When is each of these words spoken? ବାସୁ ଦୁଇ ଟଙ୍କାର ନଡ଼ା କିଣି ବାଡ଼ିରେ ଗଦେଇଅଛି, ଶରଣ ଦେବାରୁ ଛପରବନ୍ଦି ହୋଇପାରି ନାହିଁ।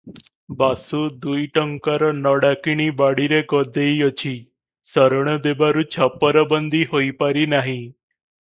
ବାସୁ 0.59 1.01
ଦୁଇ 1.25 1.43
ଟଙ୍କାର 1.57 2.07
ନଡ଼ା 2.21 2.49
କିଣି 2.67 2.87
ବାଡ଼ିରେ 3.01 3.41
ଗଦେଇଅଛି, 3.53 4.33
ଶରଣ 4.95 5.39
ଦେବାରୁ 5.45 5.85
ଛପରବନ୍ଦି 5.97 6.85
ହୋଇପାରି 6.95 7.49
ନାହିଁ। 7.57 7.81